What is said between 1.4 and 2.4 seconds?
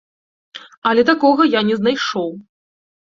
я не знайшоў.